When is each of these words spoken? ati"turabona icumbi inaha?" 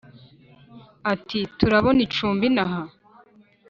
ati"turabona 1.13 1.99
icumbi 2.07 2.43
inaha?" 2.49 2.81